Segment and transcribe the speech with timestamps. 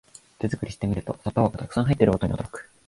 [0.39, 2.67] 手作りしてみると砂糖がたくさん入ってることに驚く